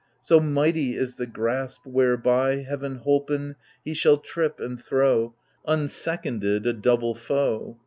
So 0.19 0.39
mighty 0.39 0.95
is 0.95 1.17
the 1.17 1.27
grasp 1.27 1.85
whereby, 1.85 2.63
Heaven 2.67 2.95
holpen, 3.05 3.53
he 3.85 3.93
shall 3.93 4.17
trip 4.17 4.59
and 4.59 4.81
throw, 4.81 5.35
Unseconded, 5.67 6.65
a 6.65 6.73
double 6.73 7.13
foe. 7.13 7.77